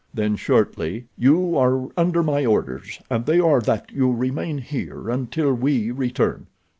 [0.15, 5.53] Then shortly: "You are under my orders, and they are that you remain here until
[5.53, 6.47] we return.